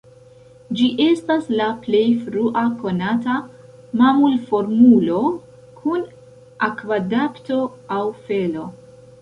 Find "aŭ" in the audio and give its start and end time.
8.01-8.05